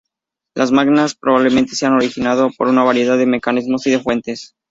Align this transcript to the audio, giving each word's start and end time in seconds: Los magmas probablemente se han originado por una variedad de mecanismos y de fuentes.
Los 0.55 0.71
magmas 0.71 1.13
probablemente 1.13 1.75
se 1.75 1.85
han 1.85 1.93
originado 1.93 2.49
por 2.57 2.67
una 2.67 2.81
variedad 2.83 3.19
de 3.19 3.27
mecanismos 3.27 3.85
y 3.85 3.91
de 3.91 3.99
fuentes. 3.99 4.55